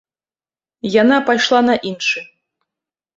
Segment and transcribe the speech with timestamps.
[1.01, 2.19] Яна пайшла на іншы.